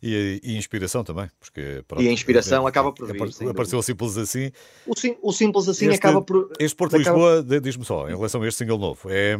[0.00, 3.16] E, e, inspiração também, porque pronto, e a inspiração é, acaba por vir.
[3.16, 4.52] Apareceu, apareceu simples assim.
[4.86, 6.52] O, sim, o simples assim este, acaba por.
[6.60, 7.40] Este Porto acaba...
[7.40, 9.36] Lisboa, diz-me só, em relação a este single novo, é,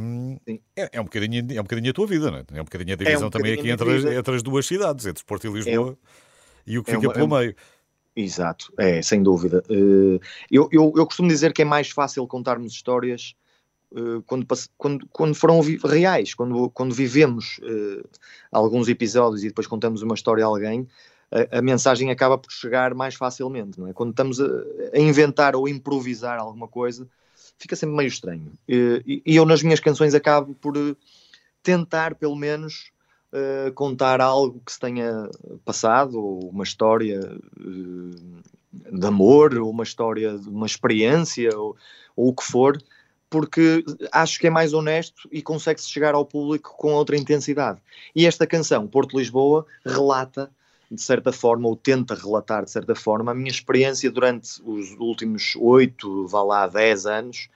[0.76, 2.44] é, é, um bocadinho, é um bocadinho a tua vida, não é?
[2.54, 5.24] É um bocadinho a divisão é um também aqui entre, entre as duas cidades, entre
[5.24, 6.08] Porto e Lisboa, é,
[6.66, 7.54] e o que fica uma, pelo meio.
[8.16, 9.62] Exato, é, sem dúvida.
[9.70, 10.18] Eh,
[10.50, 13.36] eu, eu, eu costumo dizer que é mais fácil contarmos histórias
[14.26, 18.06] quando, quando, quando foram reais, quando, quando vivemos uh,
[18.52, 20.86] alguns episódios e depois contamos uma história a alguém,
[21.30, 23.92] a, a, mensagem acaba por chegar mais facilmente, não é?
[23.92, 24.46] Quando estamos a,
[24.92, 27.08] a inventar ou improvisar alguma coisa,
[27.58, 28.52] fica sempre meio estranho.
[28.68, 30.74] Uh, e, e, eu nas minhas canções acabo por
[31.62, 32.90] tentar, pelo menos,
[33.32, 35.30] uh, contar algo que se tenha
[35.64, 37.20] passado, ou uma história
[38.92, 41.74] de amor, ou uma história de uma experiência, ou,
[42.14, 42.78] ou o que for,
[43.30, 47.78] porque acho que é mais honesto e consegue-se chegar ao público com outra intensidade.
[48.14, 50.50] E esta canção, Porto Lisboa, relata,
[50.90, 55.54] de certa forma, ou tenta relatar, de certa forma, a minha experiência durante os últimos
[55.56, 57.48] oito, vá lá, dez anos,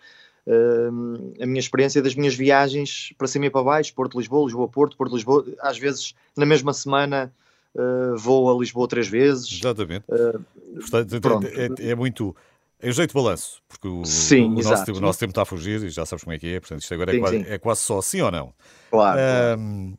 [0.46, 4.68] uh, a minha experiência das minhas viagens para cima e para baixo, Porto Lisboa, Lisboa
[4.68, 7.32] Porto, Porto Lisboa, às vezes na mesma semana
[7.74, 9.60] uh, vou a Lisboa três vezes.
[9.60, 10.04] Exatamente.
[10.08, 10.44] Uh,
[11.20, 12.34] Portanto, é, é, muito
[12.82, 15.44] é um jeito de balanço, porque o, sim, o, nosso, o, nosso, tempo está a
[15.44, 17.52] fugir e já sabes como é que é, portanto isto agora é sim, é, quase,
[17.52, 18.52] é, quase, só sim ou não.
[18.90, 19.20] Claro.
[19.60, 19.96] Um,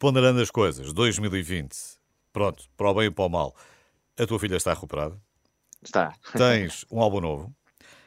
[0.00, 1.76] ponderando as coisas, 2020,
[2.32, 3.54] pronto, para o bem e para o mal,
[4.18, 5.16] a tua filha está recuperada?
[5.80, 6.12] Está.
[6.36, 7.54] Tens um álbum novo.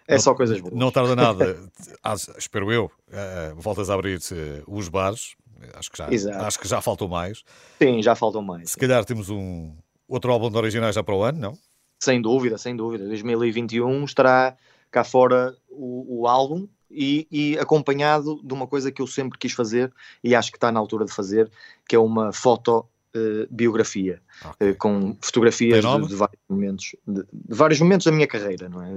[0.06, 0.74] É não, só coisas boas.
[0.76, 1.58] Não tarda nada,
[2.38, 5.36] espero eu, uh, voltas a abrir uh, os bares.
[5.76, 6.08] Acho que, já,
[6.48, 7.44] acho que já faltou mais.
[7.82, 8.72] Sim, já faltou mais.
[8.72, 9.74] Se calhar temos um
[10.06, 11.58] outro álbum de originais já para o ano, não?
[12.02, 13.06] Sem dúvida, sem dúvida.
[13.06, 14.58] 2021 estará
[14.90, 19.54] cá fora o, o álbum e, e, acompanhado de uma coisa que eu sempre quis
[19.54, 19.94] fazer
[20.24, 21.50] e acho que está na altura de fazer,
[21.88, 24.72] que é uma foto Uh, biografia okay.
[24.72, 28.82] uh, com fotografias de, de, vários momentos de, de, vários momentos da minha carreira não
[28.82, 28.88] é?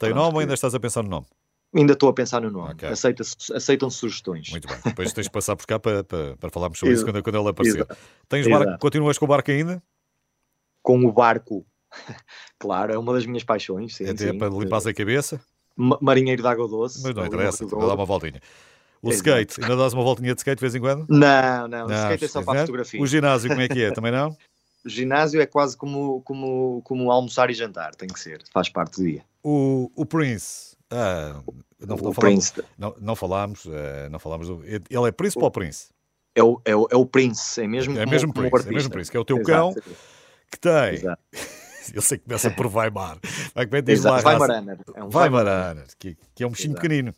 [0.00, 1.26] Tem Pronto, nome ou ainda estás a pensar no nome?
[1.72, 2.72] Ainda estou a pensar no nome.
[2.72, 2.88] Okay.
[2.88, 3.22] Aceita
[3.54, 4.50] aceitam-se sugestões.
[4.50, 4.76] Muito bem.
[4.84, 7.48] Depois tens de passar por cá para, para, para falarmos sobre isso quando, quando ele
[7.48, 7.86] aparecer.
[8.28, 9.80] Tens barco, continuas com o barco ainda?
[10.82, 11.64] Com o barco.
[12.58, 13.96] claro, é uma das minhas paixões.
[13.96, 14.38] Sim, Até sim.
[14.38, 15.40] para limpar a cabeça?
[15.76, 17.02] Marinheiro de água doce.
[17.02, 18.40] Mas não interessa, vou dar uma voltinha.
[19.02, 19.30] O Exato.
[19.30, 21.06] skate, ainda dás uma voltinha de skate de vez em quando?
[21.08, 23.00] Não, não, não o skate é só para a fotografia.
[23.02, 23.90] O ginásio, como é que é?
[23.92, 24.36] Também não?
[24.84, 29.00] o ginásio é quase como, como, como almoçar e jantar, tem que ser, faz parte
[29.00, 29.24] do dia.
[29.42, 31.40] O, o Prince, ah,
[31.80, 32.62] não, o não, falámos, Prince.
[32.76, 35.88] Não, não falámos, uh, não falámos do, ele é príncipe o, ou Prince?
[36.34, 38.74] É o, é, o, é o Prince, é mesmo, é mesmo como, Prince, como é
[38.74, 39.74] mesmo Prince, que é o teu Exato.
[39.74, 39.74] cão
[40.50, 40.94] que tem.
[40.94, 41.22] Exato.
[41.94, 43.18] Eu sei que começa por Weimar.
[43.54, 44.78] Vai, como é que Exato, Weimaraner.
[44.94, 47.14] É um Weimaraner, que, que é um bichinho pequenino.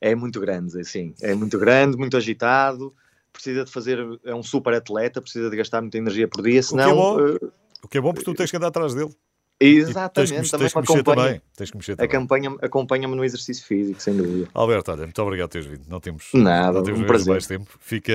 [0.00, 1.14] É muito grande, assim.
[1.20, 2.94] É muito grande, muito agitado.
[3.32, 3.98] Precisa de fazer.
[4.24, 6.90] É um super atleta, precisa de gastar muita energia por dia, senão.
[6.90, 8.94] O que é bom, uh, o que é bom porque tu tens que andar atrás
[8.94, 9.14] dele.
[9.58, 11.42] Exatamente, também tens que mexer também.
[11.56, 12.16] Tens que mexer também.
[12.16, 14.48] Acompanha-me acompanha no exercício físico, sem dúvida.
[14.52, 15.88] Alberto, olha, muito obrigado por teres vindo.
[15.88, 17.32] Não temos, Nada, não temos um prazer.
[17.32, 17.70] mais tempo.
[17.80, 18.12] Fica,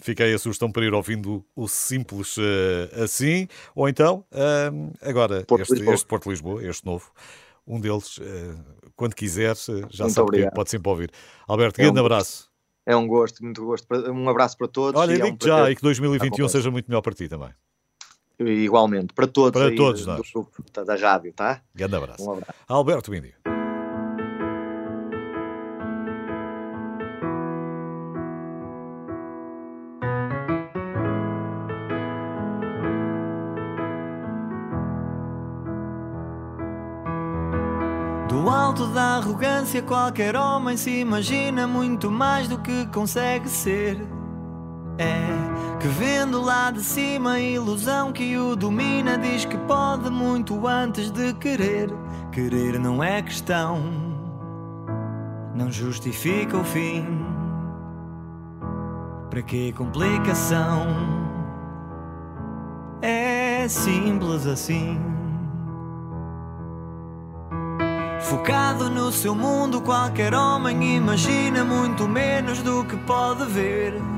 [0.00, 5.44] fica aí a sugestão para ir ouvindo o simples uh, assim, ou então, uh, agora,
[5.44, 7.10] Porto este, este, Porto Lisboa, este novo,
[7.66, 8.58] um deles, uh,
[8.96, 9.54] quando quiser,
[9.90, 11.10] já muito sabe que pode sempre ouvir.
[11.46, 12.48] Alberto, é grande um abraço.
[12.86, 13.86] É um gosto, muito gosto.
[14.10, 14.98] Um abraço para todos.
[14.98, 17.50] Olha, digo é um já, e que 2021 seja muito melhor para ti também.
[18.38, 20.18] Igualmente, para todos, para todos nós.
[20.18, 21.60] do grupo da rádio, tá?
[21.74, 22.24] Grande abraço.
[22.24, 22.54] Um abraço.
[22.68, 23.34] Alberto Índio.
[38.28, 43.98] Do alto da arrogância, qualquer homem se imagina muito mais do que consegue ser.
[44.96, 45.47] É
[45.80, 51.10] que vendo lá de cima a ilusão que o domina, diz que pode muito antes
[51.10, 51.88] de querer.
[52.32, 53.80] Querer não é questão,
[55.54, 57.06] não justifica o fim.
[59.30, 60.86] Para que complicação?
[63.00, 64.98] É simples assim.
[68.20, 74.17] Focado no seu mundo, qualquer homem imagina muito menos do que pode ver.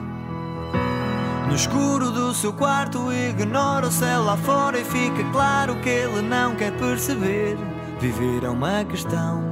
[1.51, 6.23] No escuro do seu quarto ignora o céu lá fora e fica claro que ele
[6.23, 7.59] não quer perceber.
[7.99, 9.43] Viver é uma questão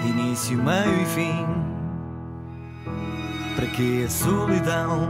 [0.00, 1.46] de início, meio e fim.
[3.56, 5.08] Para que a solidão?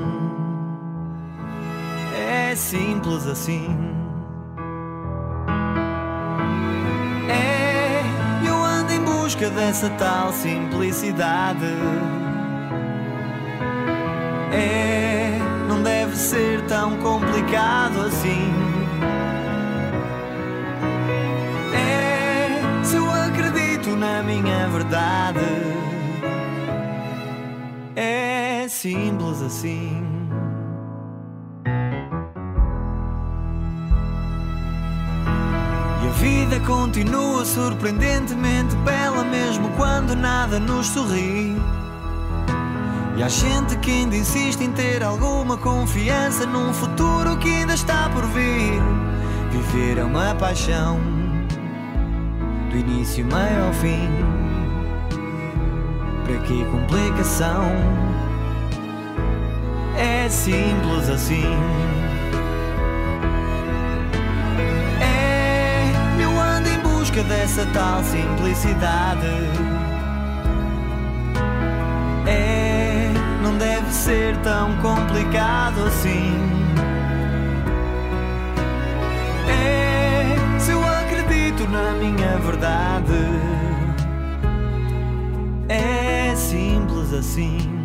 [2.17, 3.77] É simples assim.
[7.29, 8.03] É,
[8.49, 11.67] eu ando em busca dessa tal simplicidade.
[14.53, 15.41] É
[15.71, 18.53] não deve ser tão complicado assim.
[21.73, 25.39] É, se eu acredito na minha verdade,
[27.95, 30.03] é simples assim.
[36.03, 41.57] E a vida continua surpreendentemente bela, mesmo quando nada nos sorri.
[43.21, 48.09] E há gente que ainda insiste em ter alguma confiança num futuro que ainda está
[48.09, 48.81] por vir.
[49.51, 50.99] Viver é uma paixão,
[52.71, 54.09] do início, meio ao fim.
[56.25, 57.67] Para que complicação?
[59.99, 61.45] É simples assim.
[64.99, 69.70] É, eu ando em busca dessa tal simplicidade.
[73.93, 76.39] Ser tão complicado assim.
[79.49, 83.13] É, se eu acredito na minha verdade,
[85.69, 87.80] é simples assim.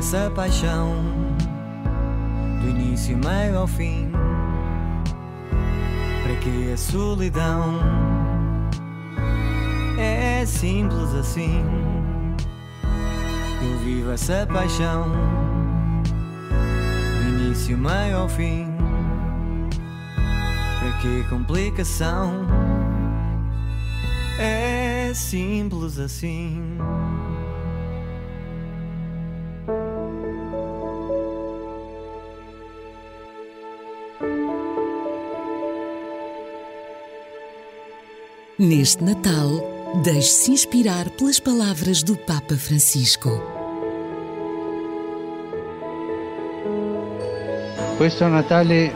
[0.00, 0.94] Essa paixão
[2.62, 4.10] do início, meio ao fim.
[6.22, 7.80] Para que a solidão
[9.98, 11.62] é simples assim.
[13.62, 15.04] Eu vivo essa paixão
[17.18, 18.68] do início, meio ao fim.
[20.78, 22.46] Para que complicação
[24.38, 26.78] é simples assim.
[38.62, 39.48] Neste Natal,
[40.04, 43.30] deixe-se inspirar pelas palavras do Papa Francisco.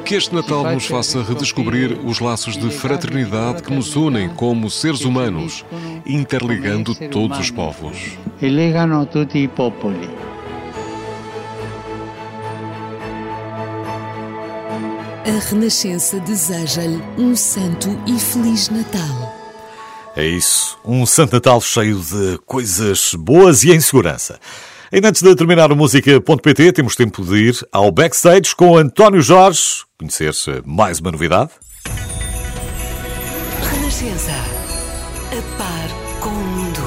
[0.05, 5.01] Que este Natal nos faça redescobrir os laços de fraternidade que nos unem como seres
[5.01, 5.65] humanos,
[6.05, 8.19] interligando todos os povos.
[8.43, 10.11] E legano tutti i popoli.
[15.27, 19.44] A Renascença deseja-lhe um santo e feliz Natal.
[20.17, 24.39] É isso, um Santo Natal cheio de coisas boas e em segurança.
[24.93, 29.83] Ainda antes de terminar o música.pt, temos tempo de ir ao backstage com António Jorge,
[29.99, 30.33] conhecer
[30.65, 31.51] mais uma novidade.
[33.61, 34.31] Renascença.
[34.31, 36.81] A par com o mundo.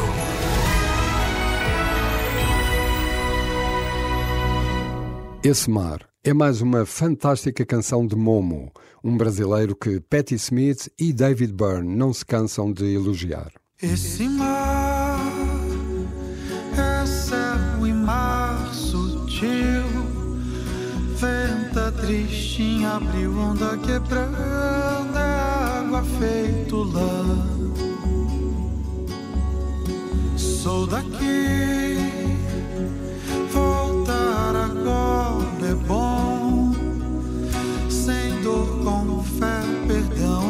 [5.43, 8.71] Esse mar é mais uma fantástica canção de Momo,
[9.07, 13.53] um brasileiro que Patti Smith e David Byrne não se cansam de elogiar.
[13.81, 15.17] Esse mar
[16.77, 19.87] é céu e mar sutil,
[21.15, 27.47] venta tristinha, abriu onda quebrando, água feito lã.
[30.35, 31.95] Sou daqui,
[33.53, 36.36] voltar agora é bom,
[38.47, 40.46] dor, com fé, perdão,